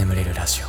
[0.00, 0.66] 眠れるラジオ。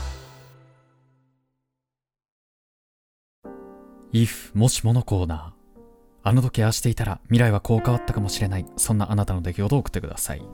[4.14, 5.82] If もしものコーナー。
[6.24, 8.66] あの時ああしていたら未来はこう変わったかもしれない。
[8.76, 10.46] そんなあなたの出来事を送ってください。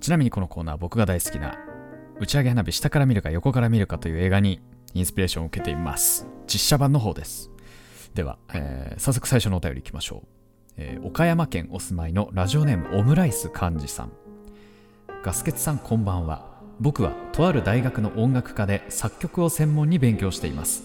[0.00, 1.56] ちなみにこのコーナー僕が大好きな
[2.20, 4.60] 打ち上げ花火下から見るか横から見るかという映画に
[4.92, 6.26] インスピレーションを受けています。
[6.46, 7.50] 実写版の方です。
[8.12, 10.28] では、えー早速最初のお便りいきましょう、
[10.76, 14.12] えー岡山県お住まいのラジオネームオムライス幹事さん。
[15.24, 16.57] ガスケツさんこんばんは。
[16.80, 20.84] 僕はとある大学の音楽科で作曲を専門に勉強しています。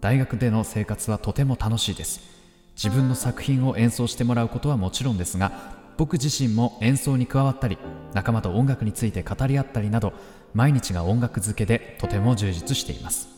[0.00, 2.20] 大学での生活はとても楽しいです。
[2.82, 5.52] 自分の作品を演奏してもらうことはもちろんですが
[5.96, 7.76] 僕自身も演奏に加わったり
[8.14, 10.12] 仲間と音楽について語り合ったりなど
[10.54, 13.28] 毎日が音楽漬けでとても充実しています。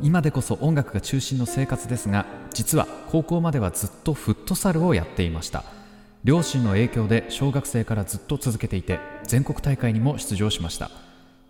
[0.00, 2.24] 今でこそ音楽が中心の生活ですが
[2.54, 5.77] 実は高校まではずっとフットサルをやっていました。
[6.24, 10.90] 両親の影響で小学生からずっと続けていて全国大会にも出場しました。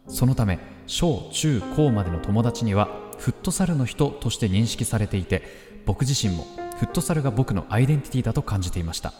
[0.06, 2.88] そのため小中高までの友達には
[3.18, 5.42] フットサルの人として認識されていて
[5.84, 6.44] 僕自身も
[6.78, 9.12] フットサルが僕のアイデンティティだと感じていました。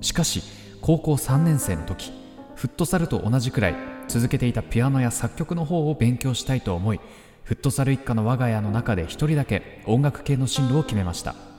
[0.00, 0.42] しかし
[0.80, 2.12] 高校3年生の時
[2.54, 3.74] フットサルと同じくらい
[4.08, 7.00] 続けていたピアノや作曲の方を勉強したいと思い
[7.44, 11.55] フットサル一家の我が家の中で一人だけ音楽系の進路を決めました。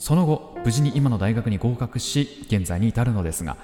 [0.00, 3.58] その後無事に今の大学に合格し現在に至るのですが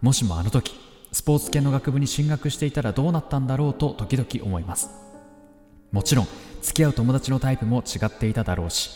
[0.00, 0.74] もしもあの時
[1.12, 4.90] スポーツ系の学部に進学していたらどうなったんだろうと時々思います。
[5.92, 6.26] もちろん
[6.62, 8.90] 付き合う友達のタイプも違っていただろうし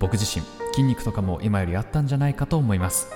[0.00, 3.12] 僕自身筋肉とかも今よりあったんじゃないかと思います。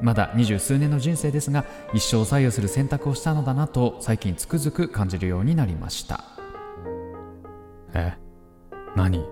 [0.00, 6.24] まだ二十数年の人生ですが一生を左右する選択をしたのだなと最近つくづく感じるようになりました。
[7.92, 8.14] え？
[8.96, 9.22] 何？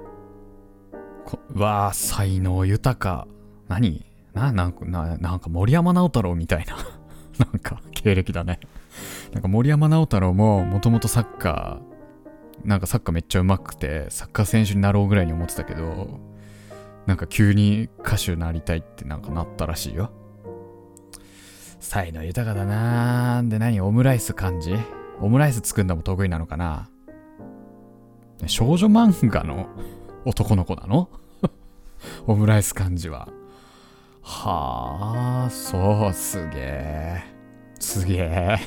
[1.24, 3.26] こわあ才能豊か。
[3.68, 4.04] 何？
[4.34, 6.76] ななんかなんか森山直太朗みたいな。
[7.44, 8.60] なんか経歴だね。
[9.32, 16.18] なんか森山直太朗ももともとサッカーなんかサッカーめっちゃ上手くてサッカー選手になろうぐらいに思ってたけど
[17.06, 20.10] なんか急に歌手になりたいってなんかなったらしいよ。
[21.80, 23.48] 才能豊かだなー。
[23.48, 23.80] で何？
[23.80, 24.76] オムライス感じ？
[25.20, 26.88] オムライス作るのも得意なのかな？
[28.46, 29.68] 少女漫画の
[30.24, 31.08] 男の子なの？
[32.26, 33.28] オムライス漢字は。
[34.30, 37.24] はあ、そう、すげえ。
[37.80, 38.58] すげえ。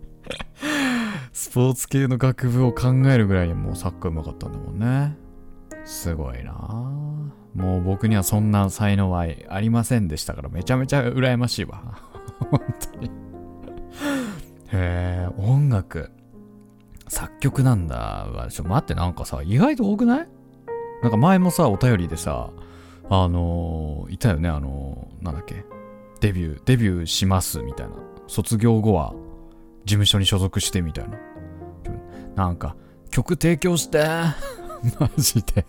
[1.32, 5.16] スポーツ系の学部を考えるぐらいにもうサッカーうまかったんだもんね。
[5.86, 6.52] すごいな
[7.54, 11.80] もう僕にはそんな才能はありませんでしたからめちゃめちゃ羨ましいわ。
[12.50, 12.60] 本
[12.92, 13.06] 当に。
[13.06, 13.10] へ
[14.72, 16.10] え、音楽。
[17.08, 18.26] 作曲なんだ。
[18.50, 20.28] ちょ待って、なんかさ、意外と多くない？
[21.02, 22.50] なんか前もさ、お便りでさ、
[23.08, 25.64] あのーいたよね、あのーなんだっけ、
[26.20, 27.94] デビュー、デビューしますみたいな。
[28.26, 29.14] 卒業後は
[29.84, 31.18] 事務所に所属してみたいな。
[32.34, 32.76] なんか、
[33.10, 34.04] 曲提供して
[34.98, 35.64] マジで。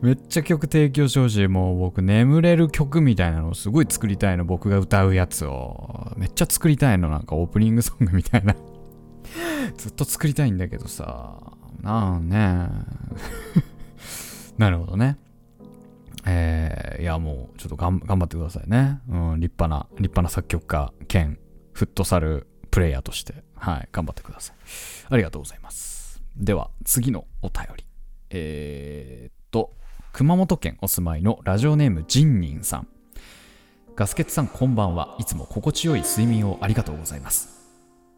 [0.00, 1.48] めっちゃ曲提供してほしい。
[1.48, 4.44] もう僕、眠れる曲みたいなのをすごい作りたいの。
[4.44, 6.12] 僕が歌うやつを。
[6.16, 7.10] めっちゃ作りたいの。
[7.10, 8.56] なんかオープニングソングみたいな。
[9.76, 11.36] ずっと作りたいんだけどさ。
[11.80, 12.68] なあね。
[14.58, 15.18] なるほどね。
[16.24, 19.00] えー、いやもうちょっと頑張ってくださいね。
[19.08, 21.38] うん、立派な、立派な作曲家兼
[21.72, 24.56] フットサルプレイヤーとして、はい、頑張ってください。
[25.10, 26.22] ありがとうございます。
[26.36, 27.84] では、次のお便り。
[28.30, 29.72] えー、っと、
[30.12, 32.88] 熊本県お住まいのラジオネームジンニンさん。
[33.94, 37.62] ガスケツさんこんばんはいつも心地よい睡眠をありがとうございます。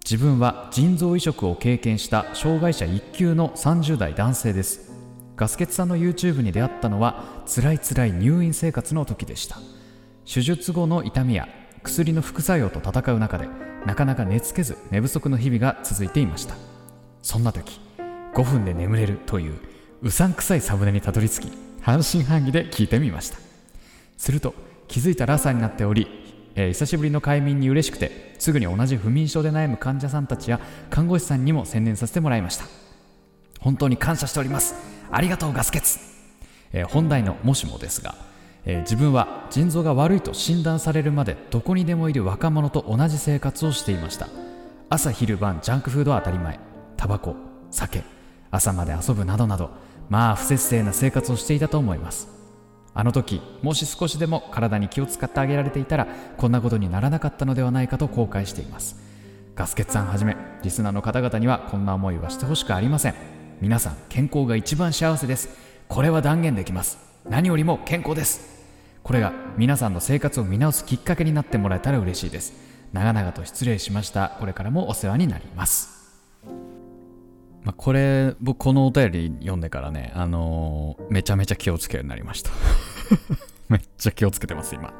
[0.04, 4.93] 自分は腎臓移植を経験した障害者1級の30代男性です
[5.36, 9.58] ガスケツさんの YouTube に出会ったのは辛い辛い入院生活の時でした。
[10.24, 11.48] 手術後の痛みや
[11.82, 13.48] 薬の副作用と戦う中で
[13.84, 16.54] なかなか寝つけず寝不足の日々が続いていました。
[17.22, 17.80] そんな時
[18.34, 19.58] 5分で眠れるという
[20.02, 23.38] うさんくさいサムネにたどり着き半信半疑で聞いてみました。
[24.16, 24.54] すると
[24.86, 26.06] 気づいたら朝になっており、
[26.54, 30.60] えー久しぶりの快眠に嬉しくてすぐに同じ不眠症で悩む患者さんたちや
[30.90, 32.66] 看護師さんにも宣伝させてもらいました。
[33.58, 34.93] 本当に感謝しております。
[35.14, 35.98] ありがとうガスケツ、
[36.72, 38.16] えー本題のもしもですが、
[38.64, 44.28] えー自分は腎臓が悪いと診断されるまでどこにでもいる若者と同じ生活をしていました。
[44.90, 46.58] 朝昼晩ジャンクフードは当たり前。
[46.96, 47.36] タバコ
[47.70, 48.02] 酒
[48.50, 49.70] 朝まで遊ぶなどなど
[50.08, 52.28] まあ不節制な生活をしていたと思います。
[52.92, 56.06] あの時もし少しでも体に気を使ってあげられていたら
[56.36, 58.96] こんなことにならなかったのではないかと後悔しています。
[59.54, 63.33] ガスケツさんはじめリスナーの方々にはこんな思いはしてほしくありません。
[63.60, 65.48] 皆さん健康が一番幸せです
[65.88, 66.98] これは断言できます
[67.28, 68.64] 何よりも健康です
[69.02, 72.52] これが皆さんの生活を見直すきっかけになってもらえたら嬉しいです
[72.92, 75.92] 長々と失礼しましたこれからもお世話になります
[77.64, 82.50] まあ、これ、僕このお便り読んでからね、あのーめちゃめちゃ気をつけるようになりました。
[83.70, 84.92] めっちゃ気をつけてます、今。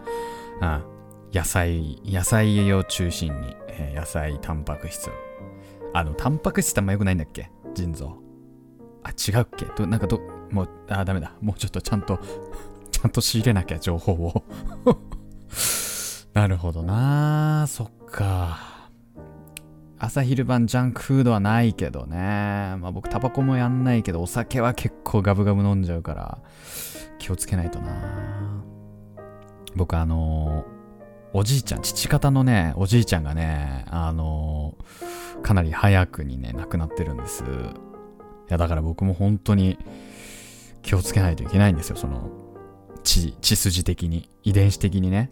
[0.63, 0.83] うん。
[1.31, 5.11] 野菜、野菜を中心に、えー野菜、タンパク質。
[5.93, 7.51] あの、タンパク質ってあんま良くないんだっけ？
[7.75, 8.17] 腎臓。
[9.05, 9.67] あ、違うっけ？
[9.77, 10.21] どなんかど、
[10.51, 11.33] もう、あ、ダメだ。
[11.41, 12.19] もうちょっとちゃんと、
[12.91, 14.45] ちゃんと仕入れなきゃ、情報を。
[16.35, 18.59] なるほどなそっか。
[20.01, 22.77] 朝昼晩ジャンクフードはないけどね。
[22.81, 26.39] まあ僕タバコもやんないけどお酒は結構ガブガブ飲んじゃうから
[27.19, 28.65] 気をつけないとな。
[29.77, 30.65] 僕あの
[31.33, 34.75] おじいちゃん、父方のね、おじいちゃんがね、あの
[35.43, 37.45] かなり早くにね、亡くなってるんです。
[38.55, 39.79] やだから僕も本当に
[40.83, 41.97] 気をつけないといけないんですよ。
[41.97, 42.31] その
[43.03, 45.31] 血、血筋的に、遺伝子的にね。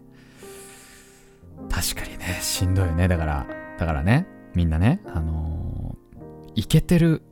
[1.69, 3.07] 確かにね、しんどいよね。
[3.07, 3.47] だから、
[3.79, 7.23] だからね、みんなね、あのー、イケてる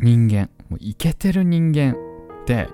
[0.00, 1.94] 人間、もうイケてる人間
[2.42, 2.68] って、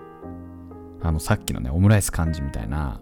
[1.02, 3.00] あの、さっきのね、オムライス漢字みたいな、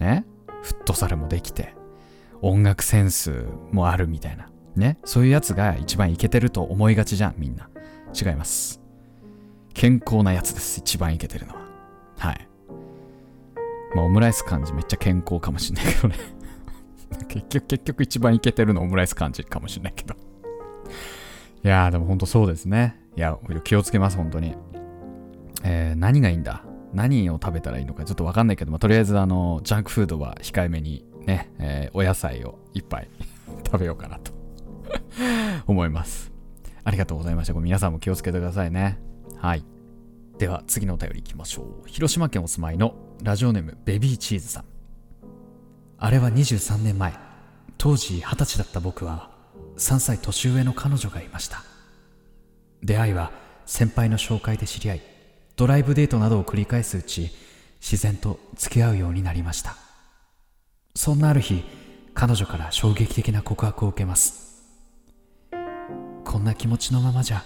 [0.00, 0.24] ね、
[0.62, 1.74] フットサルもできて、
[2.42, 7.68] 音楽センスもあるみたいな、ね、そういうやつが一番イケてると思いがちじゃん、みんな。
[8.14, 8.83] 違います。
[9.74, 11.60] 健康なやつです、一番イケてるのは。
[12.18, 12.48] はい。
[13.94, 16.16] まあ、オムライス漢字めっちゃ健康かもしんないけどね。
[17.28, 20.14] 結局、結局一番イケてるのオムライス感じかもしれないけど。
[21.64, 23.00] いやー、でもほんとそうですね。
[23.16, 24.56] いや、気をつけます、本当に。
[25.62, 26.62] えー、何がいいんだ？
[26.92, 33.08] 何を食べたらいいのかちょっとわかんないけど、まあ、とりあえず、あの、ジャンクフードは控えめにね、えーお野菜をいっぱい
[33.66, 34.32] 食べようかなと
[35.66, 36.32] 思います。
[36.84, 37.54] ありがとうございました。
[37.54, 38.98] 皆さんも気をつけてくださいね。
[39.44, 39.64] はい。
[40.38, 41.86] では、次のお便り行きましょう。
[41.86, 44.64] 広島県お住まいのラジオネームベビーチーズさん。
[45.98, 47.14] あれは23年前
[47.78, 49.30] 当時20歳だった僕は
[49.76, 51.62] 3歳年上の彼女がいました
[52.82, 53.30] 出会いは
[53.64, 55.00] 先輩の紹介で知り合い
[55.56, 57.30] ドライブデートなどを繰り返すうち
[57.80, 59.76] 自然と付き合うようになりました
[60.94, 61.64] そんなある日
[62.12, 64.62] 彼女から衝撃的な告白を受けます
[66.24, 67.42] こんな気持ちのままじゃ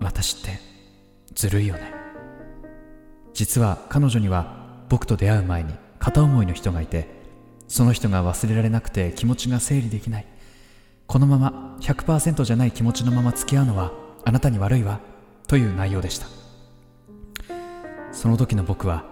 [0.00, 0.73] 私って
[1.34, 1.92] ずるいよね。
[3.32, 7.08] 実は彼女には僕と出会う前に片思いの人がいて
[7.66, 10.26] その人が忘れられなくて気持ちが整理できない。
[11.06, 13.92] このまま100%じゃない気持ちのまま付き合うのは
[14.24, 15.00] あなたに悪いわ
[15.46, 16.26] という内容でした。
[18.14, 19.04] その時の僕は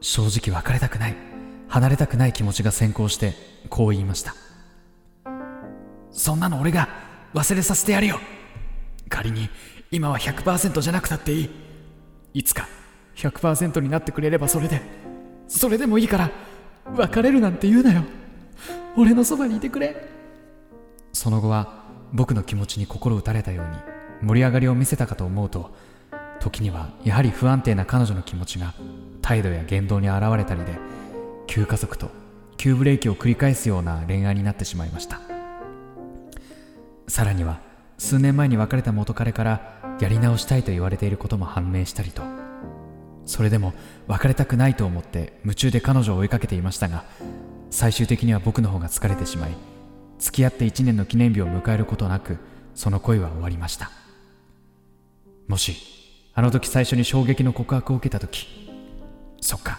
[0.00, 1.16] 正直別れたくない
[1.68, 3.34] 離れたくない気持ちが先行して
[3.70, 4.34] こう言いました
[6.10, 6.88] そんなの俺が
[7.34, 8.18] 忘れさせてやるよ
[9.08, 9.48] 仮に
[9.90, 11.50] 今は100%じゃなくたっていい。
[12.34, 12.68] いつか
[13.16, 14.80] 100%になってくれればそれで
[15.48, 16.30] それでもいいから
[16.94, 18.02] 別れるなんて言うなよ。
[18.96, 20.08] 俺のそばにいてくれ。
[21.12, 25.74] その後は僕の気持ちに心打たれたように盛り上がりを見せたかと思うと
[26.40, 28.74] 時にはやはり不安定な彼女の気持ちが
[29.22, 30.78] 態度や言動に現れたりで
[31.46, 32.10] 急加速と
[32.56, 35.20] 急ブレーキを繰り返すような恋愛になってしまいました。
[37.08, 37.60] さらには
[37.98, 42.22] 数年前に別れた元彼からやり直したいと言われていることも判明したりと。
[43.26, 43.74] それでも
[44.06, 47.04] 別れたくないと思って夢中で彼女を追いかけていましたが
[47.68, 49.50] 最終的には僕の方が疲れてしまい
[50.18, 52.38] 付き合って1年の記念日を迎えることなく
[52.74, 53.90] その恋は終わりました。
[55.46, 55.76] もし
[56.34, 58.70] あの時最初に衝撃の告白を受けた時
[59.42, 59.78] そっか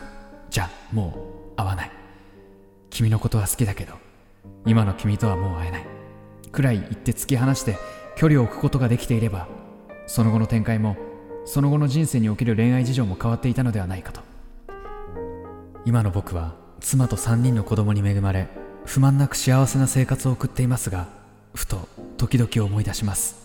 [0.51, 1.91] じゃあもう会わない。
[2.91, 3.93] 君のことは好きだけど
[4.67, 5.87] 今の君とはもう会えない。
[6.51, 7.77] くらい言って突き放して
[8.19, 9.47] 距離を置くことができていれば
[10.05, 10.97] その後の展開も
[11.45, 14.19] その後の人生における恋愛事情も変わっていたのではないかと。
[15.85, 18.49] 今の僕は妻と3人の子供に恵まれ
[18.83, 21.07] 不満なく幸せな生活を送っていますが
[21.53, 23.37] ふと時々思い出します。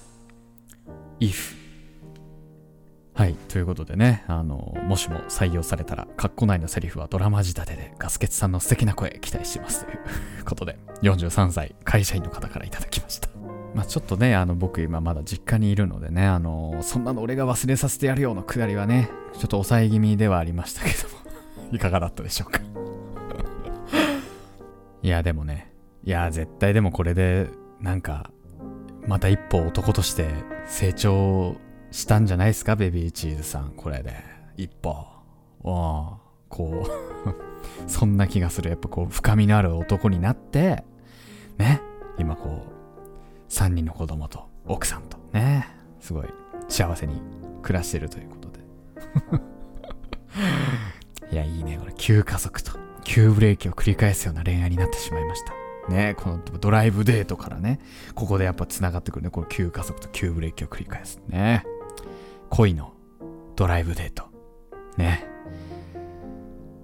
[1.21, 1.54] If
[3.14, 10.00] はいということでねあのもしも採用されたらカッコ内のセリフはドラマ仕立てでガスケツさんの素敵な声期待しますという
[10.45, 13.34] ことで43歳会社員の方からいただきました。
[13.75, 21.14] まあちょっとね、あの僕今まだ実家にいるのでね、あのそんなの俺が忘れさせてやるようのくだりはね、ちょっと抑え気味ではありましたけども、
[21.73, 22.61] いかがだったでしょうか。
[25.02, 25.73] いや、でもね、
[26.04, 27.49] いや、絶対でもこれで、
[27.81, 28.31] なんか、
[29.07, 30.28] また一歩男として
[30.66, 31.57] 成長
[31.90, 34.14] したんじゃないですか、ベビーチーズさん、これで。
[34.57, 34.97] 一歩。
[35.62, 36.07] おう
[36.49, 36.90] こう、
[37.90, 38.71] そんな気がする。
[38.71, 40.85] やっぱこう、深みのある男になって、
[41.59, 41.81] ね、
[42.19, 42.74] 今こう、
[43.55, 45.69] 3人の子供と奥さんとね、
[46.01, 46.27] すごい
[46.69, 47.23] 幸せに
[47.63, 48.59] 暮らしてるということで。
[51.31, 51.79] いや、いいね。
[51.79, 52.73] これ、急加速と
[53.05, 55.55] 急ブレーキを繰り返すような恋愛になってしまいました。
[55.89, 57.79] ね、このドライブデートからね、
[58.15, 59.31] ここでやっぱ繋がってくるね。
[59.31, 61.65] この急加速と急ブレーキを繰り返すね。
[62.51, 62.93] 恋の
[63.55, 64.25] ドライブデート。
[64.97, 65.27] ね。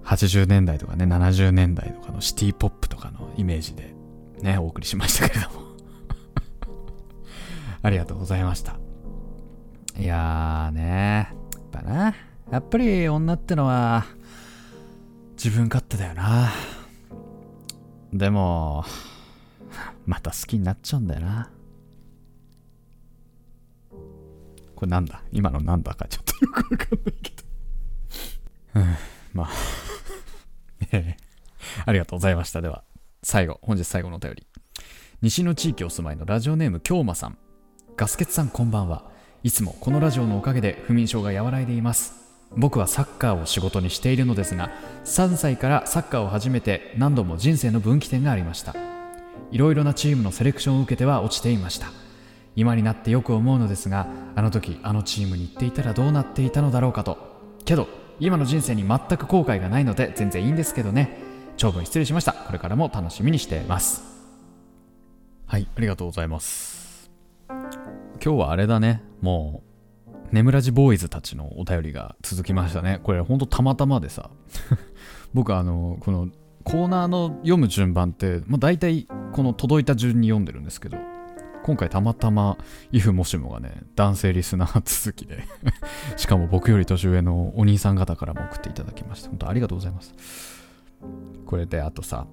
[0.05, 3.93] 80年代とかね、70年代とかのシティポップとかのイメージで
[4.41, 5.70] ね、お送りしましたけれども
[7.83, 8.79] ありがとうございました。
[9.97, 12.15] いやーね、やっぱな、
[12.51, 14.05] やっぱり女ってのは
[15.31, 16.51] 自分勝手だよな。
[18.13, 18.85] でも、
[20.05, 21.49] また好きになっちゃうんだよな。
[24.75, 25.23] これなんだ？
[25.31, 27.43] 今のなんだかちょっとよくわかんないけど
[28.75, 28.95] うん、
[29.33, 29.49] まあ
[30.91, 31.23] ええ。
[31.85, 32.61] ありがとうございました。
[32.61, 32.83] では、
[33.23, 34.47] 最後、本日最後のお便り。
[35.21, 37.37] 西の地域お住まいのラジオネーム京馬さん。
[37.97, 39.03] ガスケツさんこんばんは。
[39.43, 42.15] いつもこのラジオのおかげで不眠症が和らいでいます。
[42.55, 44.71] 僕はサッカーを仕事にしているのですが、
[45.05, 48.75] 3歳からサッカーを始めて何度も人生の分岐点がありました。
[49.51, 51.87] いろいろなチームのセレクションを受けては落ちていました。
[52.55, 57.17] 今になってよく思うのですが、あの時あのチームに行っていたらどうなっていたのだろうかと。
[57.65, 57.87] けど、
[58.19, 61.17] 今の人生に全く後悔がないので全然いいんですけどね。
[61.57, 62.33] 長文失礼しました。
[62.33, 64.03] これからも楽しみにしています。
[65.45, 66.70] はい、ありがとうございます。
[68.23, 69.63] 今日はあれだね、も
[70.05, 72.99] う、眠らじボーイズたちのお便りが続きましたね。
[73.01, 74.29] これほんとたまたまでさ、
[75.33, 76.29] 僕あの、この
[76.63, 80.99] コーナーの読む順番って、まあ、大体この届いた順に読んでるんですけど、
[81.63, 82.59] 今回たまたま、
[82.91, 85.43] イフもしもがね、男性リスナー続きで
[86.15, 90.13] しかも僕より年上のお兄さん方からも送っていただきまして、本当ありがとうございます。
[91.47, 92.27] これであとさ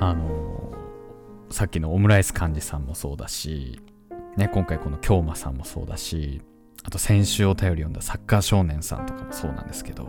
[0.00, 3.78] あのー、さっきのオムライス幹事さんもそうだし、
[4.36, 6.40] ね、今回この京馬さんもそうだし
[6.84, 10.08] あと先週お便り読んだサッカー少年さんとかもそうなんですけど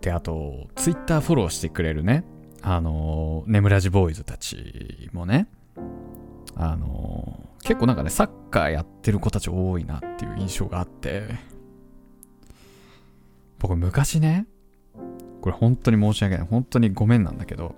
[0.00, 2.24] であとツイッターフォローしてくれるね
[2.62, 5.48] あの、眠らじボーイズたちもね
[6.56, 11.24] あの、結構なんかねサッカーやってる子たち多いなっていう印象があって
[13.58, 14.46] 僕昔ね
[15.44, 16.46] これ本当に申し訳ない。
[16.46, 17.74] 本当にごめんなんだけど、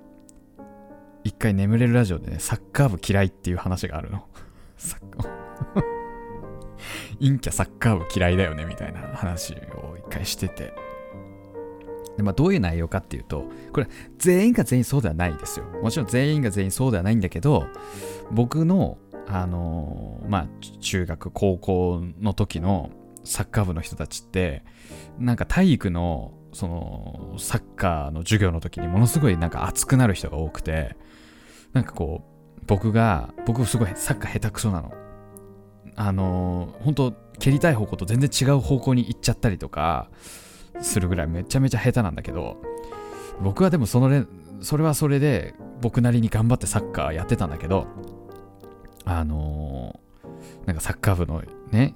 [1.24, 4.24] 一回眠れるラジオでね、サッカー部嫌いっていう話があるの。
[4.76, 5.35] サッカー
[7.20, 10.74] 陰キャサッカー部嫌いだよねみたいな話を一回してて。
[12.16, 15.66] で、まあどういう内容かっていうと、これ全員が全員そうではないですよ。
[15.82, 17.66] もちろん全員が全員そうではないんだけど、
[18.30, 20.48] 僕の、あのー、まあ
[20.80, 22.90] 中学、高校の時の
[23.24, 24.64] サッカー部の人たちって、
[25.18, 30.96] なんか体育のそのサッカーの授業の時にものすごいなんか熱くなる人が多くて
[31.74, 32.24] なんかこ
[32.56, 34.90] う僕が僕すごいサッカー下手くそなの
[35.96, 40.08] あの本当蹴りたい方向と全然違う方向に行っちゃったりとか
[40.80, 42.62] するぐらいめちゃめちゃ下手なんだけど
[43.40, 44.24] 僕はでもそのれ
[44.60, 47.86] それはそれで僕なりに頑張ってサッカーやってたんだけど
[49.04, 49.98] あの
[50.66, 51.94] なんかサッカー部のね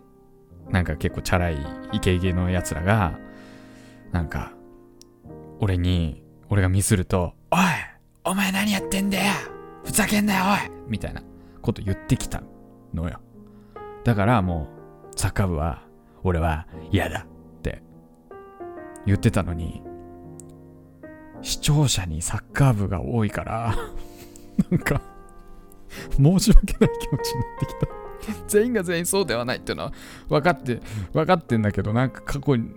[0.70, 1.56] なんか結構チャラい
[1.92, 3.18] イケイケのやつらが
[4.12, 4.52] なんか、
[5.60, 7.60] 俺に、俺がミスると、おい
[8.24, 9.32] お前何やってんだよ
[9.84, 11.22] ふざけんなよおいみたいな
[11.62, 12.42] こと言ってきた
[12.92, 13.20] のよ。
[14.10, 14.66] だからも
[15.14, 15.84] う、サッカー部は、
[16.24, 17.80] 俺は嫌だって
[19.06, 19.84] 言ってたのに、
[21.42, 23.76] 視聴者にサッカー部が多いから
[24.68, 25.00] なんか、
[26.16, 27.88] 申し訳ない気持ちになってきた
[28.48, 29.92] 全員が全員そうではないっていうのは
[30.28, 30.80] 分かって、
[31.12, 32.68] 分かってんだけど、なんか過去に、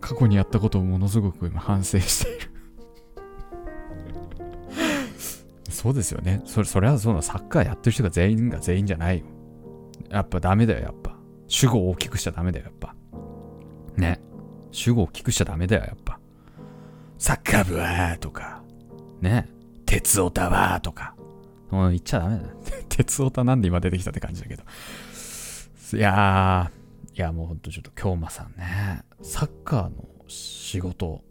[0.00, 2.50] 過去にやったことをものすごく今反省している
[5.68, 6.40] そうですよね。
[6.46, 9.26] それ、それはそのサッカーやってる人が全員が全員じゃないよ。
[10.10, 11.16] やっぱダメだよ、やっぱ。
[11.46, 12.94] 主語を大きくしちゃダメだよ、やっぱ。
[13.96, 14.20] ね。
[14.70, 16.18] 主語を大きくしちゃダメだよ、やっぱ。
[17.18, 18.62] サッカー部はとか。
[19.20, 19.48] ね。
[19.86, 21.14] 鉄オタはとか。
[21.70, 22.42] もう言っちゃダメだ。
[22.88, 24.62] 鉄オタなんで今出てきたって感じだけど。
[25.94, 29.02] いやー、いやもうほんとちょっと京馬さんね。
[29.22, 31.24] サッカーの仕事、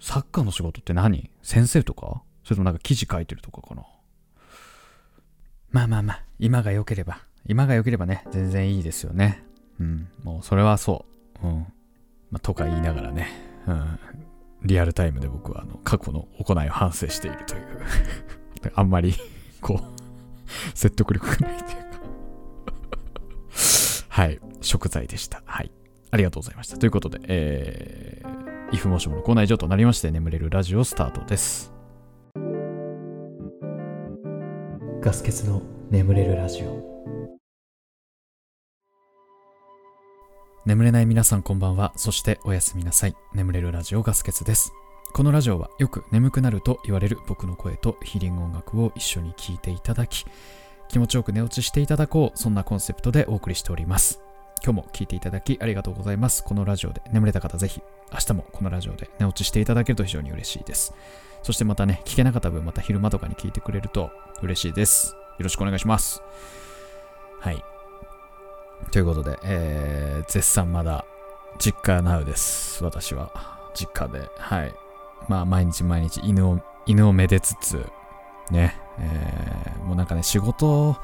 [0.00, 1.30] サッカーの仕事って何？
[1.42, 2.22] 先生とか？
[2.42, 3.84] それともなんか記事書いてるとかかな？
[5.70, 9.42] まあまあまあ、今が良ければ、今が良ければね、全然いいですよね。
[9.80, 11.06] うん、もうそれはそ
[11.42, 11.46] う。
[11.46, 11.66] うん。
[12.30, 13.28] まあ、とか言いながらね、
[13.66, 13.98] うん。
[14.62, 17.62] リアルタイムで僕はあの過去の行いを反省しているという
[18.74, 19.14] あんまり
[19.60, 20.00] こう
[20.74, 21.88] 説得力がないというか
[24.08, 25.42] はい、食材でした。
[25.46, 25.70] はい。
[26.10, 26.76] ありがとうございました。
[26.76, 31.72] ということで、えー、イフモーションのコーナー以上となりまして、眠れるラジオスタートです。
[35.00, 36.97] ガス欠の眠れるラジオ。
[40.66, 41.92] 眠れない皆さんこんばんは。
[41.96, 43.16] そしておやすみなさい。
[43.32, 44.72] 眠れるラジオガス欠です。
[45.12, 50.26] このラジオはよく眠くなると言われる僕の声とヒーリング音楽を一緒に聴いていただき、
[50.88, 54.20] 気持ちよく寝落ちしていただこう、そんなコンセプトでお送りしております。
[54.62, 56.44] 今日も聞いていただきありがとうございます。
[56.44, 57.80] このラジオで眠れた方、ぜひ
[58.12, 60.92] 明日もこのラジオで寝落ちしていただけると非常に嬉しいです。
[61.42, 64.10] そしてまたね、聞けなかった分、また昼間とかに聞いてくれると
[64.42, 65.14] 嬉しいです。
[65.38, 66.20] よろしくお願いします。
[67.40, 67.77] はい。
[68.90, 71.04] ということで、えー、絶賛まだ
[71.58, 72.82] 実家なうです。
[72.84, 73.58] 私は。
[73.74, 74.28] 実家で。
[74.38, 74.74] はい。
[75.28, 77.84] まあ、毎日毎日犬を、犬をめでつつ、
[78.50, 80.96] ね、えー、もうなんかね、仕事、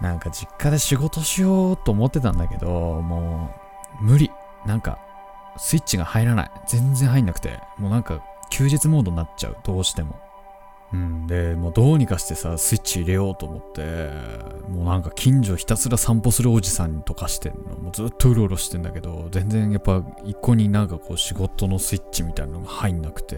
[0.00, 2.68] なんか実家で仕事しようと思ってたんだけど、
[3.02, 3.54] も
[4.00, 4.30] う、無理。
[4.66, 4.98] なんか、
[5.56, 6.50] スイッチが入らない。
[6.66, 7.60] 全然入んなくて。
[7.76, 9.56] もうなんか、休日モードになっちゃう。
[9.62, 10.18] どうしても。
[10.92, 14.10] うん、で、もうどうにかしてさ、スイッチ入れようと思って、
[14.68, 17.76] もうなんか近所ひたすら散歩するおじさんとかしてんの。
[17.76, 23.36] もうずっとうろうろしてんだけど、全然やっぱ一個になんかこう仕事のスイッチみたいなのが入んなくて。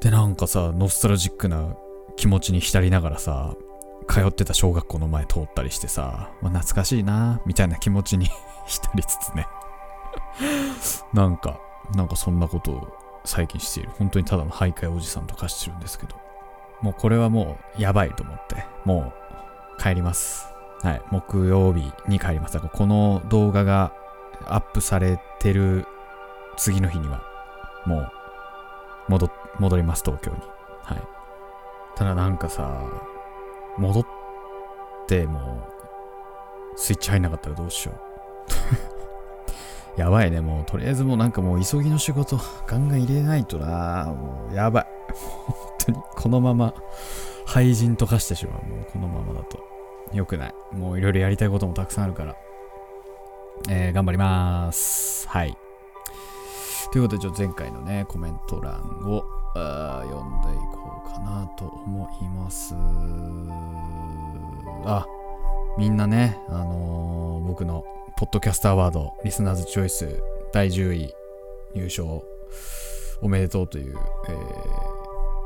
[0.00, 1.76] で、なんかさ、ノスタルジックな
[2.16, 3.54] 気持ちに浸りながらさ、
[4.08, 8.28] 通ってた小学校の前通ったりしてさ、まあ、懐かしいな、みたいな気持ちに
[8.66, 9.46] 浸りつつね。
[11.12, 11.60] なんか、
[11.94, 12.97] なんかそんなことを
[13.28, 13.90] 最近している。
[13.98, 16.16] 本当にただの徘徊おじさんと化してるんですけど。
[16.80, 19.12] もうこれはもうやばいと思って、も
[19.78, 20.52] う帰ります。
[20.82, 21.02] はい。
[21.10, 22.54] 木曜日に帰ります。
[22.54, 23.92] だからこの動画が
[24.46, 25.86] アップされてる
[26.56, 27.22] 次の日には、
[27.84, 28.12] もう
[29.08, 30.38] 戻、戻ります、東京に。
[30.82, 31.02] はい。
[31.96, 32.82] ただなんかさ、
[33.76, 34.06] 戻っ
[35.06, 35.62] ても
[36.74, 37.92] うスイッチ入んなかったらどうしよ
[38.94, 38.97] う。
[39.98, 42.38] やばいね、もうとりあえずもうなんかもう急ぎの仕事
[42.68, 44.86] ガンガン入れないとなもうやばい。
[45.12, 46.72] 本当にこのまま
[47.46, 48.68] 廃人と化してしまう。
[48.68, 49.58] もうこのままだと。
[50.12, 50.54] よくない。
[50.72, 52.36] もういろいろやりたいこともたくさんあるから。
[53.68, 55.28] えー、頑張ります。
[55.28, 55.56] はい。
[56.92, 58.74] ということで、ちょっと前回のね、コメント欄
[59.04, 59.24] を
[59.54, 62.74] 読んでいこうかなと思います。
[64.86, 65.04] あ、
[65.76, 67.82] みんなね、あのー僕の
[68.18, 70.20] ポッドキャストアワード、リスナーズチョイス
[70.52, 71.14] 第10位
[71.72, 72.24] 入賞
[73.22, 73.96] おめでとうという、
[74.28, 74.88] えー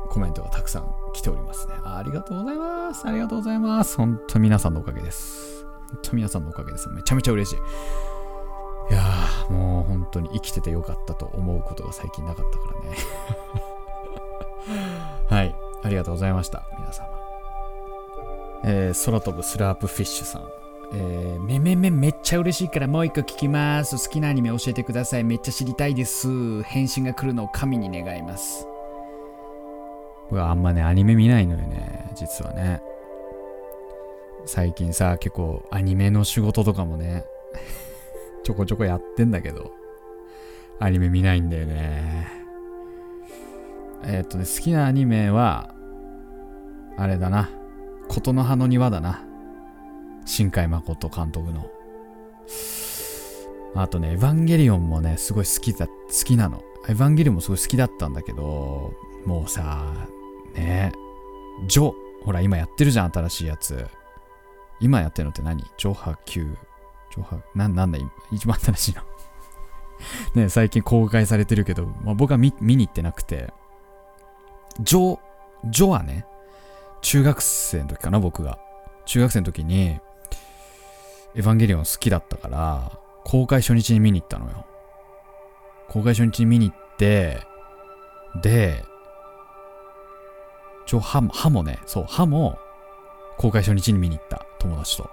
[0.09, 2.01] コメントがたくさん来ておりますねあ。
[2.05, 3.07] りがとうございます。
[3.07, 3.97] ありがとうございます。
[3.97, 5.65] 本当皆さんのおかげです。
[5.65, 6.87] 本当皆さんのおかげです。
[6.89, 8.93] めちゃめちゃ嬉しい。
[8.93, 12.97] いやー、もう本当に生きててよかったと思うことが最近なかったからね。
[15.29, 15.55] はい。
[15.83, 16.63] ありがとうございました。
[16.77, 17.07] 皆様。
[18.65, 20.62] えー空飛ぶスラープフィッシュさん。
[20.91, 23.97] えーめめめめっちゃ嬉しいからもう一個聞きます。
[23.97, 25.23] 好きなアニメ教えてください。
[25.23, 26.63] めっちゃ知りたいです。
[26.63, 28.67] 返信が来るのを神に願います。
[30.29, 32.11] 僕はあんまね、アニメ見ないのよね。
[32.15, 32.81] 実はね。
[34.45, 37.25] 最近さ、結構アニメの仕事とかもね、
[38.43, 39.71] ちょこちょこやってんだけど、
[40.79, 42.27] アニメ見ないんだよね。
[44.05, 45.73] えーっとね、好きなアニメは、
[46.97, 47.49] あれだな。
[48.09, 49.23] 琴の葉の庭だな。
[50.25, 51.69] 新海誠監督の。
[53.75, 56.63] あとね、エヴァンゲリオンもね、すごい好きだ、好きなの。
[56.87, 58.93] エヴァンゲリオンもすごい好きだったんだけど、
[59.25, 60.07] もうさ、
[60.53, 60.91] ね
[61.67, 63.87] ジョ、ほら今やってるじゃん、新しいやつ。
[64.79, 65.63] 今やってるのって何？
[65.77, 66.57] ジョハ Q。
[67.11, 69.01] ジョハ、ななんだ、今一番新しいの。
[70.35, 73.53] ね最近公開されてるけど、まあ、僕は見見に行ってなくて、
[74.81, 75.19] ジョ、
[75.65, 76.25] ジョはね、
[77.01, 78.59] 中学生の時かな、僕が。
[79.05, 79.99] 中学生の時に、
[81.35, 82.91] エヴァンゲリオン好きだったから、
[83.23, 84.65] 公開初日に見に行ったのよ。
[85.87, 87.41] 公開初日に見に行って、
[88.41, 88.83] で、
[90.85, 92.57] ちょ、歯も、歯もね、そう、歯も、
[93.37, 95.09] 公開初日に見に行った、友達と。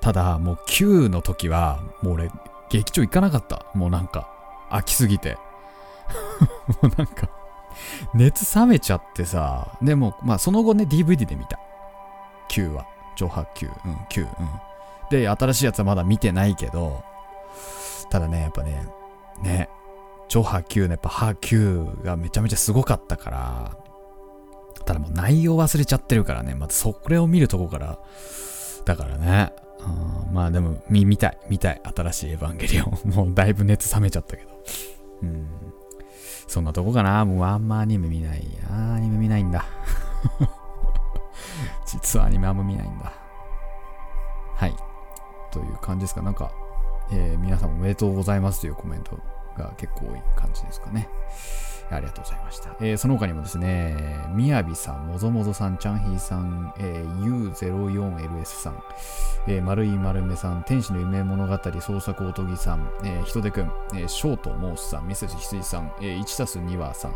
[0.00, 2.30] ただ、もう9の時は、もう俺、
[2.70, 3.66] 劇場行かなかった。
[3.74, 4.28] もうなんか、
[4.70, 5.36] 飽きすぎて。
[6.82, 7.28] もうなんか、
[8.14, 11.58] 熱冷めちゃってさ、でも、まあその後ね、DVD で見た。
[12.50, 12.86] 9は。
[13.16, 13.70] 上波9。
[13.84, 14.22] うん、9。
[14.22, 14.69] うん。
[15.10, 17.02] で、新しいやつはまだ見てないけど、
[18.10, 18.86] ただね、やっぱね、
[19.42, 19.68] ね、
[20.28, 23.76] 上波9のやっぱ波9がめちゃめちゃすごかったから、
[24.86, 27.98] ただもう内容忘れちゃってるからね、まずそれを見るとこから、
[28.84, 32.98] だからね、うん、まあでも見、見たい、見たい、新しいエヴァンゲリオン。
[33.14, 34.50] もうだいぶ熱冷めちゃったけど。
[35.22, 35.48] うん。
[36.46, 37.24] そんなとこかな。
[37.24, 38.42] もうあんまアニメ見ない。
[38.68, 39.64] あアニメ見ないんだ。
[41.86, 43.12] 実はアニメあんま見ないんだ。
[44.56, 44.74] はい。
[45.50, 46.22] という感じですか。
[46.22, 46.50] なんか、
[47.12, 49.18] えー皆さんおめでとうございますというコメント
[49.56, 51.08] が結構多い感じですかね。
[51.90, 52.76] ありがとうございました。
[52.80, 58.82] えーその他にもですね、みやびさん、もぞもぞさん、ちゃんひーさん、えー U04LS さん、
[59.48, 67.14] えー、丸い丸めさん、天使の夢物語、創作おとぎさん、えー、ひとでくん、えー、ショートモースさん、ミセスひつじさん、えー、1たす2話さん、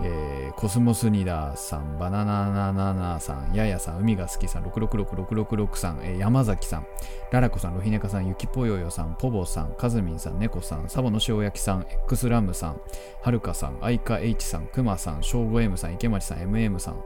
[0.00, 6.86] えー、コスモスニダーさん、バナナナナナさん、ややさん、海が好きさん、666666さん、えー、山崎さん、
[7.32, 12.80] ララコさん、ロヒネカさん、ゆきぽよよさん、ポボさん、カズミンさん、ネコさん、サボの塩焼きさん、X ラムさん、
[13.22, 17.02] はるかさん、アイカ H さん、クマさん、ショーゴ M さん、池町さん、MM さん、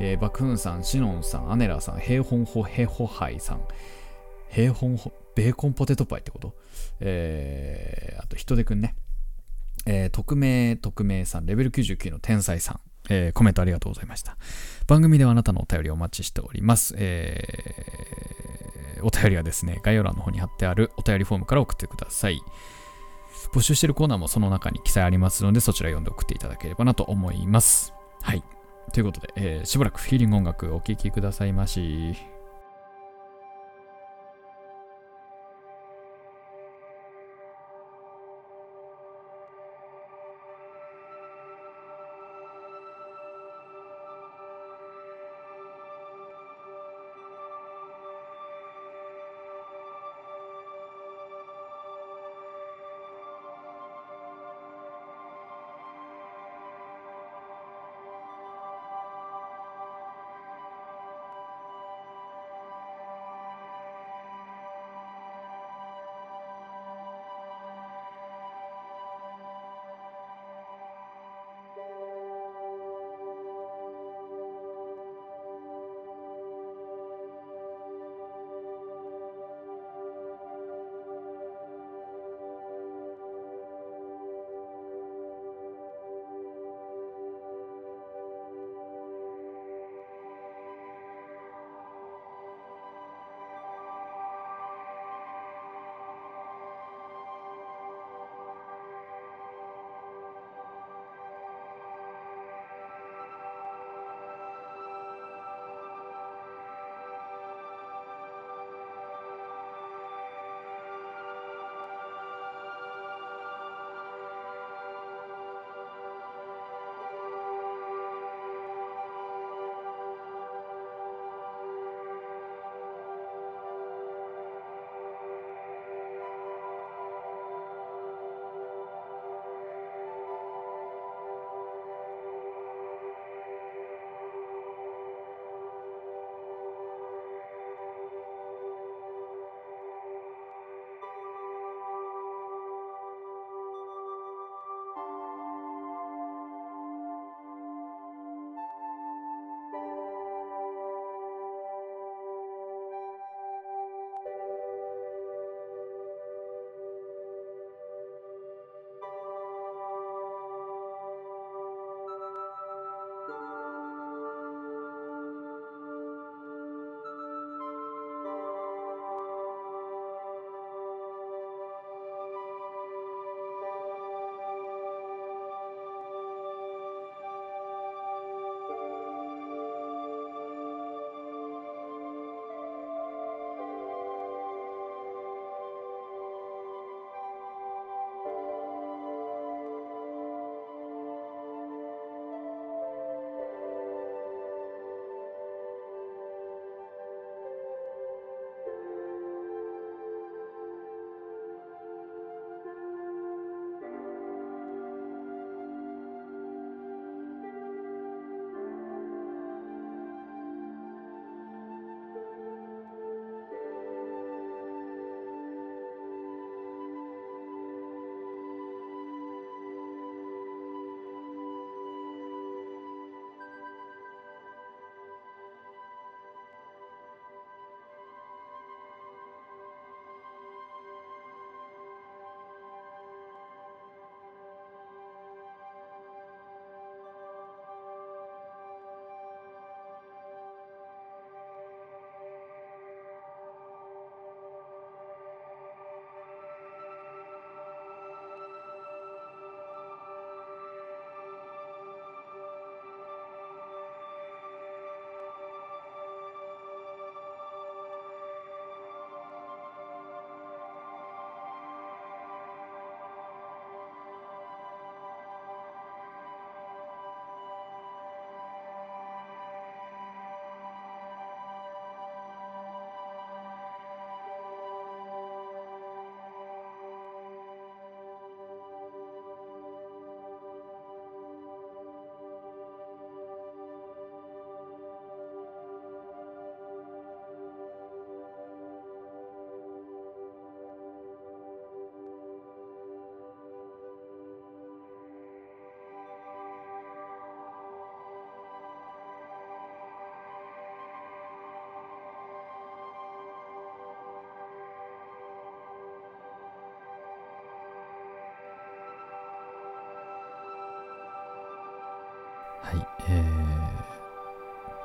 [0.00, 3.60] えー、バクフンさん、シノンさん、アネラさん、ヘイホンホヘホハイさん、
[4.48, 6.54] ヘイホンホ、ベーコンポテトパイってこと？
[7.00, 8.96] えー、あと、ヒトデくんね。
[9.86, 14.36] えー、匿名、匿名さん、レベル99の天才さん、えー、コメントありがとうございました。
[14.86, 16.94] 番組ではあなたのお便りをお待ちしております。
[16.96, 22.40] えー、お便りはですね、概要欄の方に貼ってあるお便りフォームから送ってください。
[23.52, 27.92] 募集してるコーナーもその中に記載ありますので、そちら読んで送っていただければなと思います。
[28.22, 28.42] はい。
[28.92, 32.31] ということで、えー、しばらくフィーリング音楽お聴きくださいまし。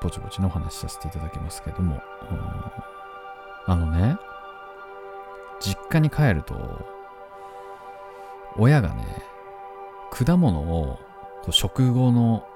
[0.07, 2.01] ぼちぼちのお話しさせていただきますけども、
[3.65, 4.17] あのね、
[5.59, 6.85] 実家に帰ると、
[8.55, 9.03] 親がね、
[10.11, 10.97] 果物を
[11.41, 12.47] こう食後の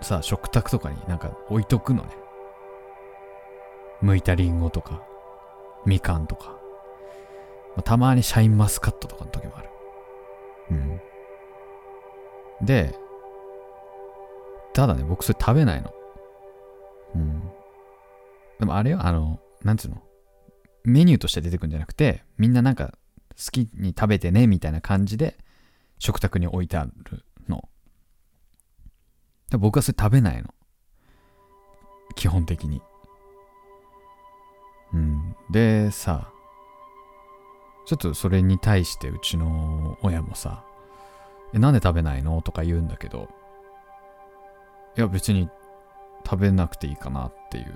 [0.00, 2.08] さ、食卓とかになんか置いとくのね。
[4.02, 5.02] 剥いたリンゴとか、
[5.84, 6.56] みかんとか、
[7.76, 9.68] まあ、たまにシャインマスカットとかの時もある。
[10.70, 11.00] うん。
[12.62, 12.94] で、
[14.72, 15.92] ただね、僕それ食べないの。
[18.64, 20.02] でもあれよ、あの、なんつうの？
[20.84, 22.94] メニューとして出てくんじゃなくて、みんななんか
[23.36, 25.36] 好きに食べてね、みたいな感じで
[25.98, 27.68] 食卓に置いてあるの。
[29.50, 30.48] で僕はそれ食べないの。
[32.16, 32.80] 基本的に。
[34.94, 35.36] うん。
[35.50, 36.30] で、さ、
[37.84, 40.64] ちょっとそれに対してうちの親もさ、
[41.52, 42.40] え、なんで食べないの？
[42.40, 43.28] とか言うんだけど、
[44.96, 45.50] いや別に
[46.24, 47.74] 食べなくていいかなっていう、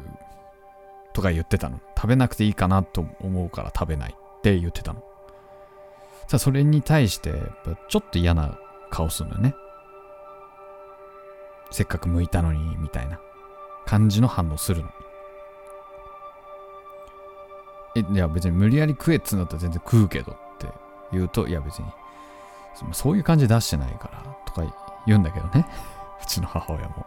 [1.19, 1.81] とか言ってたの。
[1.97, 5.03] 食べなくていいかなと思うから食べないって言ってたの。
[6.29, 7.35] さあそれに対して、
[7.89, 8.57] ちょっと嫌な
[8.89, 9.55] 顔するのよね。
[11.73, 13.19] せっかく剥いたのに、みたいな
[13.85, 14.91] 感じの反応するの。
[17.97, 20.69] え、いや別に無理やり食えっつうんだったら全然食うけどって
[21.11, 21.87] 言うと、いや別に、
[22.93, 24.63] そういう感じ出してないから、とか
[25.05, 25.67] 言うんだけどね。
[26.23, 27.05] うちの母親も。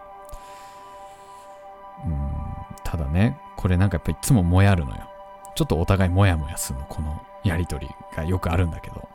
[2.07, 2.29] うん、
[2.83, 5.07] ただね、これなんかやっぱいつももやるのよ。
[5.53, 9.07] ちょっとお互いもやもやするの、このやりとりがよくあるんだけど、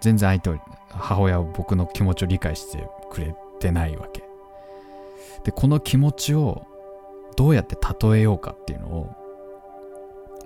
[0.00, 4.22] 全然相手母親は僕の気持ちを理解してくれてないわけ。
[5.44, 6.66] で、この気持ちを
[7.36, 9.14] どうやって例えようかっていうのを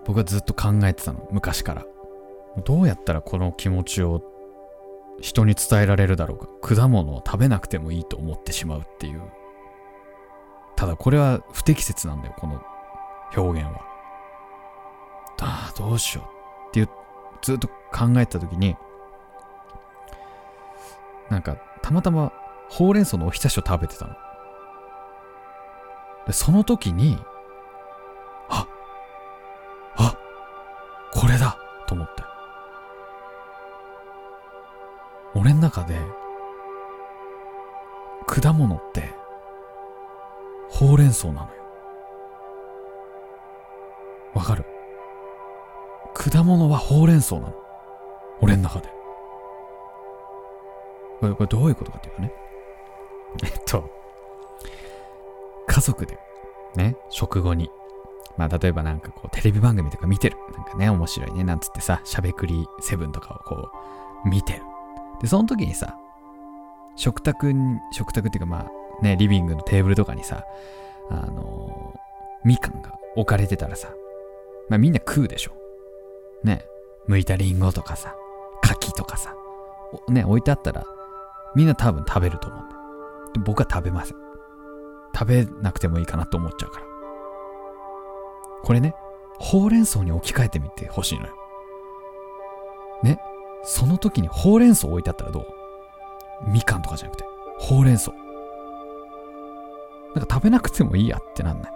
[0.04, 1.84] 僕はずっと考えてたの、昔から。
[2.64, 4.22] どうやったらこの気持ちを
[5.20, 6.76] 人に伝えられるだろうか。
[6.76, 9.22] 果物を食べなくてもいいと思ってしまうっていう。
[10.76, 12.62] ただこれは不適切なんだよ、この
[13.34, 13.84] 表現は。
[15.40, 16.88] ああ、どうしようってう、
[17.42, 18.76] ずっと考えた時に、
[21.30, 22.32] なんか、たまたま
[22.68, 24.14] ほうれん草のおひたしを食べてたの。
[26.26, 27.18] で、その時に、
[28.48, 28.66] あ
[29.96, 30.16] あ
[31.12, 32.22] これだと思って。
[35.34, 35.98] 俺の中で、
[38.26, 39.14] 果物って、
[40.68, 41.65] ほうれん草なのよ。
[44.36, 44.66] わかる
[46.14, 47.54] 果物はほうれん草なの。
[48.40, 48.88] 俺の中で。
[51.20, 52.32] これ、これどういうことかっていうとね。
[53.44, 53.90] えっと、
[55.66, 56.18] 家族で、
[56.74, 57.70] ね、食後に、
[58.36, 60.36] まあ、例えばなんかこう、テレビ番組とか見てる。
[60.54, 63.70] なんかね、面白いね、なんつってさ、しゃべくりセブンとかをこ
[64.24, 64.62] う、見てる。
[65.20, 65.96] で、その時にさ、
[66.94, 68.66] 食卓に、食卓っていうかま
[69.00, 70.44] あ、ね、リビングのテーブルとかにさ、
[71.10, 71.98] あのー、
[72.44, 73.88] みかんが置かれてたらさ、
[74.68, 75.52] まあみんな食うでしょ。
[76.42, 76.66] ね、
[77.08, 78.14] 剥いたリンゴとかさ、
[78.62, 79.34] 柿とかさ、
[80.08, 80.84] ね、置いてあったら、
[81.54, 82.76] みんな多分食べると思うんだ。
[83.34, 84.16] で僕は食べません。
[85.14, 86.86] 食べなくてもいいかなと思っちゃうから。
[88.62, 88.94] これね、
[89.38, 91.32] ほうれん草に置き換えてみてほしいのよ。
[93.02, 93.20] ね、
[93.62, 95.46] その時にほうれん草置いてあったらどう？
[96.50, 97.24] みかんとかじゃなくて、
[97.58, 98.12] ほうれん草。
[100.14, 101.72] なんか食べなくてもいいやってなんない？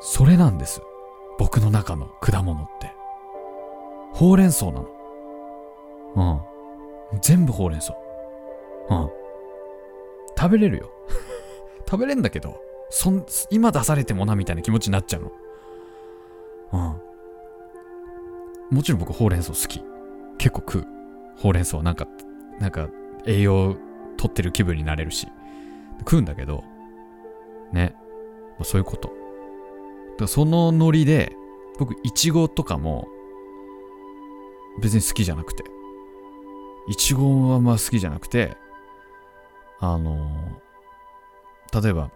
[0.00, 0.82] それなんです。
[1.38, 2.92] 僕の中の果物って。
[4.12, 4.88] ほうれん草なの。
[7.12, 7.20] うん。
[7.20, 7.94] 全部ほうれん草。
[8.90, 9.10] うん。
[10.36, 10.90] 食べれるよ。
[11.88, 15.32] 食べれんだけど、そん、今出されてもなみたいな気持ちになっちゃうの。
[16.72, 16.76] う
[18.72, 18.76] ん。
[18.76, 19.82] もちろん僕ほうれん草好き。
[20.38, 20.86] 結構食う。
[21.36, 22.06] ほうれん草なんか、
[22.60, 22.88] なんか
[23.26, 23.76] 栄養
[24.16, 25.28] 取ってる気分になれるし。
[26.00, 26.62] 食うんだけど、
[27.72, 27.94] ね。
[28.50, 29.10] まあ、そういうこと。
[30.18, 31.36] だそのノリで、
[31.78, 33.08] 僕、いちごとかも、
[34.80, 35.64] 別に好きじゃなくて。
[36.88, 38.56] いちごはまあ好きじゃなくて、
[39.78, 42.10] あのー、例えば、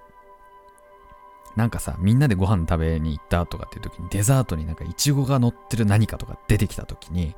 [1.57, 7.37] なんかさ、みんなでご飯食べに行ったとかっていう時にデザートになんかイチゴが乗ってる何かとか出てきた時に、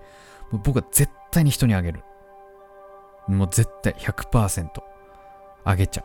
[0.53, 2.05] 僕は絶対に人にあげる。
[3.27, 4.68] もう絶対100%
[5.64, 6.05] あげちゃう。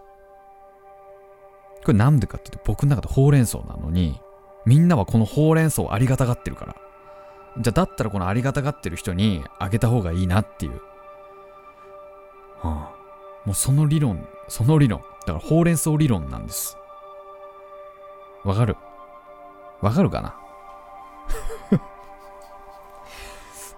[1.85, 4.19] これなんでかって言うと僕の中でほうれん草なのに、
[4.65, 6.75] みんなはこのほうれん草をありがたがってるから。
[7.59, 10.73] じゃあだったらこのありがたがってる人にあげた方がいいなっていう。
[12.61, 12.95] はあ、
[13.45, 15.01] もうその理論、その理論。
[15.25, 16.77] だからほうれん草理論なんです。
[18.43, 18.75] わかる？
[19.81, 20.35] わかるかな？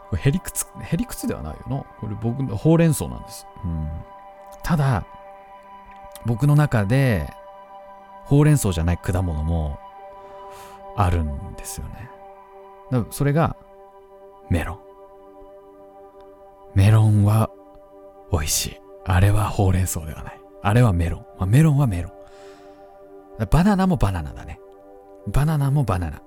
[0.10, 1.78] これへりくつ、へりくつではないよな。
[2.00, 3.48] これ僕のほうれん草なんです。
[3.63, 3.89] うん。
[4.63, 5.06] ただ、
[6.26, 7.32] 僕の中で、
[8.26, 9.80] ほうれん草じゃない果物も
[10.95, 12.10] あるんですよね。
[12.91, 13.56] だそれが
[14.49, 14.80] メロン。
[16.75, 17.49] メロンは
[18.32, 18.82] 美味しい。
[19.06, 20.39] あれはほうれん草ではない。
[20.62, 21.25] あれはメロン。
[21.38, 23.47] まあ、メロンはメロン。
[23.49, 24.60] バナナもバナナだね。
[25.27, 26.21] バナナもバナナ。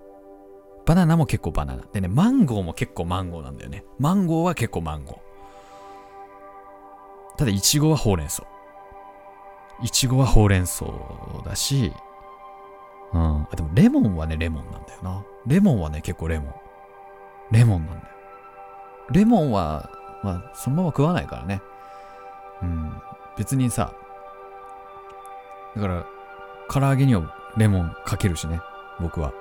[0.87, 1.85] バナナも結構バナナ。
[1.93, 3.85] でね、マンゴーも結構マンゴーなんだよね。
[3.99, 7.39] マンゴーは結構マンゴー。
[7.39, 8.45] ただ、イチゴはほうれん草。
[9.83, 10.87] イチゴはほうれん草
[11.45, 11.93] だし、
[13.15, 13.43] うん。
[13.43, 15.25] あ、でもレモンはね、レモンなんだよな。
[15.47, 16.55] レモンはね、結構レモン。
[17.51, 18.09] レモンなんだよ。
[19.11, 19.91] レモンは、
[20.23, 21.63] まあ、そのまま食わないからね。
[22.63, 22.93] うん。
[23.39, 23.93] 別にさ、
[25.77, 26.07] だから、
[26.71, 28.61] 唐揚げにはレモンかけるしね、
[29.01, 29.33] 僕は。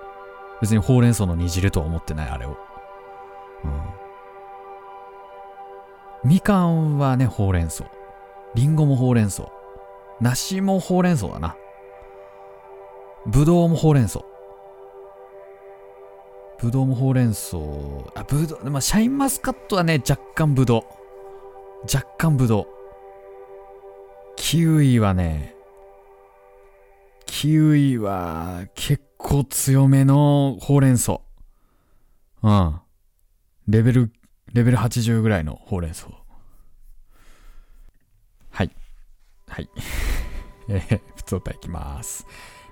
[0.62, 2.58] 別にほうれん草の煮汁とは思ってない、あれを。
[3.64, 3.68] う
[6.28, 6.30] ん。
[6.30, 7.86] みかんはね、ほうれん草。
[8.56, 9.44] りんごもほうれん草。
[10.22, 11.56] 梨もほうれん草だな。
[13.26, 14.20] ぶどうもほうれん草。
[16.60, 17.58] ぶどうもほうれん草。
[18.16, 20.84] あ、ぶどう、まあ、シャインマスカットはね、若干ぶどう。
[21.84, 22.68] 若干ぶどう。
[24.36, 25.56] キウイはね、
[27.26, 31.22] キウイは結構強めのほうれん草。
[32.42, 32.80] うん。
[33.70, 34.12] レベル、
[34.52, 36.08] レベル80ぐらいのほうれん草。
[38.52, 38.72] はい。
[39.48, 39.70] はい。
[40.68, 42.26] えー、普通歌いきます。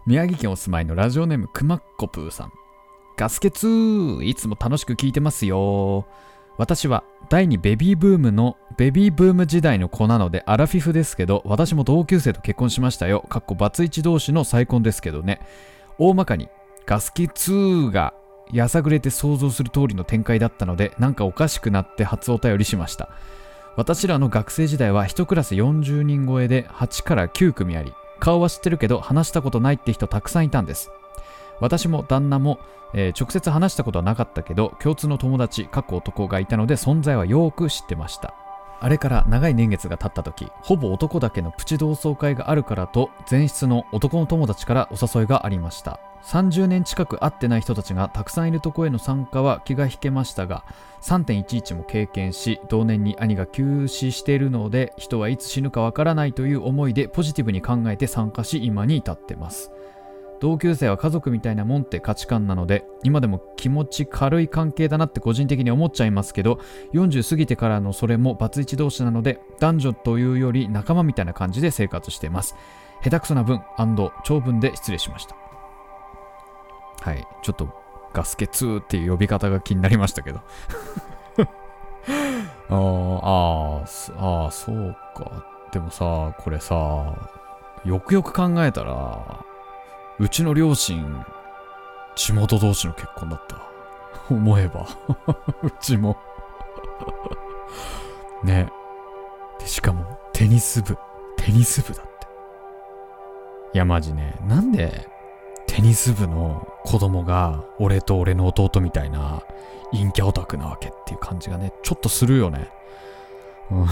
[0.07, 2.51] 宮城県お住まいのラジオネームくまっこぷーさん。
[3.17, 6.07] ガスケツーいつも楽しく聞いてますよ。
[6.57, 13.21] 私は第2ベビーブームのベビーブーム時代の子なのでアラフィフですけど私も同級生と結婚しましたよ。
[13.29, 15.39] かっこバツイチ同士の再婚ですけどね。
[15.99, 16.49] 大まかに
[16.87, 18.15] ガスケ2が
[18.51, 23.09] やさぐれて想像する通りの展開だったのでなんかおかしくなって初お便りしました。
[23.77, 30.91] 私らの学生時代は1クラス40人超えで8から9組あり顔は知ってるけど話したことないって人たくさんいたんです。
[31.59, 32.59] 私も旦那も
[32.93, 38.33] えー、直接話したことはなかったけど共通の友達過去男がいたので存在はよく知ってました
[38.83, 45.99] あれから長い年月が経った時ほぼ男だけのプチ同窓会があるからと前室の男の友達からお誘いがありました。
[46.23, 50.63] 30年近く会ってない人たちがたくさんいるとこへの参加は気が引けましたが
[51.01, 59.71] 3.11も経験し同年に兄が急死しているので人はいつ死ぬかわからないという思いでポジティブに考えて参加し今に至ってます。
[60.41, 66.59] 同級生は家族みたいなもんって価値観なので今でも気持ち軽い関係だなって個人的に思っちゃいますけど
[66.93, 72.55] 40過ぎてからのそれもバツイチ同士なので男女というより仲間みたいな感じで生活しています。
[73.03, 73.61] 下手くそな分
[74.23, 75.35] 長文で失礼しました。
[77.01, 77.69] はいちょっと
[78.11, 80.41] ガスケ2っていう呼び方が気になりましたけど。
[82.69, 83.83] ああ
[84.17, 85.45] ああそうか。
[85.71, 87.13] でもさこれさ
[87.85, 89.45] よくよく考えたら
[90.21, 91.25] うちの両親、
[92.15, 93.59] 地元同士の結婚だった。
[94.29, 94.87] 思えば
[95.63, 96.15] うちも
[98.45, 98.71] ね。
[99.59, 100.95] で、しかも、テニス部。
[101.37, 102.27] テニス部だって。
[103.73, 104.35] いや、マジね。
[104.45, 105.09] なんで、
[105.65, 109.41] テニス部の子供が、俺と俺の弟みたいな、
[109.91, 112.69] 陰キャオタクなわけっていう感じがね、ちょっとするよね。
[113.71, 113.87] うん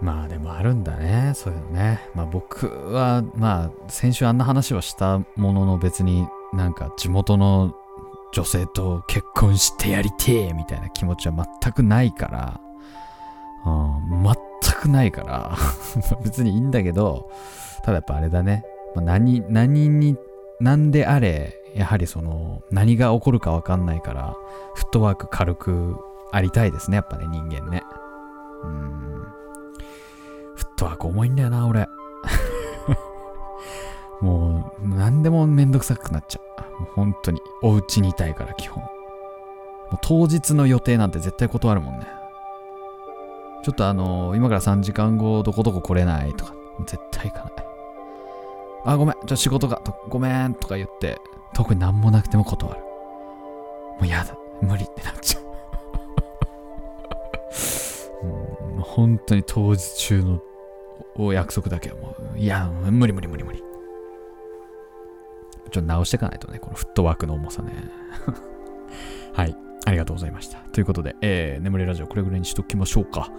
[0.00, 2.08] まあでもあるんだね、そういうのね。
[2.14, 7.74] まあ僕は、まあ先週あんな話はしたものの別になんか地元の
[8.32, 12.60] 女性と結婚してやりてえみたいな気持ちは全くないから、
[13.64, 15.56] うん、全くないから
[16.24, 17.30] 別にいいんだけど、
[17.82, 18.64] ただやっぱあれだね。
[18.94, 20.16] まあ、何、何に、
[20.60, 24.36] 何であれ、やはりその、何が起こるかわかんないから、
[24.74, 25.96] フットワーク軽く
[26.32, 27.82] ありたいですね、やっぱね、人間ね。
[28.64, 29.13] うん。
[30.74, 31.88] ットワーク重いんだよな、俺。
[34.20, 36.40] もう、何でもめんどくさくなっちゃ
[36.78, 36.80] う。
[36.80, 37.40] もう本当に。
[37.62, 38.82] お家にいたいから、基本。
[38.82, 38.90] も
[39.94, 42.06] う当日の予定なんて絶対断るもんね。
[43.62, 46.54] ちょっとあのー、今から3時間後どこどこ来れないとか、
[46.86, 47.52] 絶対行かない。
[48.86, 51.18] あ、ごめん、じゃあ仕事が、ごめんとか言って、
[51.54, 52.80] 特に何もなくても断る。
[52.80, 52.86] も
[54.02, 55.44] うやだ、無理ってなっちゃう。
[58.78, 60.40] う、本当に当日中の
[61.16, 63.62] お約束だけはもう、いや、無理無理無理無理。
[65.70, 67.72] ちょっと直していかないとね、このフットワークの重さね。
[69.32, 69.56] はい。
[69.86, 70.58] ありがとうございました。
[70.58, 73.30] ということで、えー、眠れラジオこれぐらいにしときましょうか。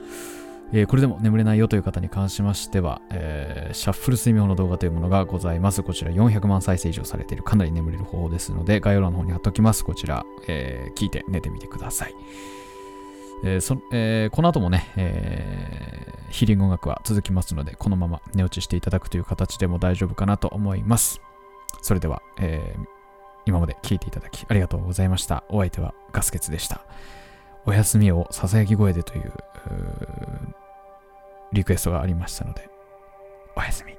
[0.74, 5.84] えー、これでも眠れないよという方に関しましては、えー、シャッフル睡眠法の動画というものがございます。
[5.84, 9.84] こちら400万再生以上されているかなり眠れる方法ですので、概要欄の方に貼っておきます。
[9.84, 12.14] こちら、えー、聞いて寝てみてください。
[13.46, 21.22] えーそえーこの後もね、えーヒーリング音楽は続きますので、このまま寝落ちしていただくという形でも大丈夫かなと思います。
[21.82, 22.86] それでは、えー
[23.48, 25.44] 今まで聞いていただきありがとうございました。
[25.50, 26.82] お相手はガスケツでした。
[27.68, 29.32] お休みをささやき声でという
[31.54, 32.68] リクエストがありましたので、
[33.56, 33.96] おやすみ。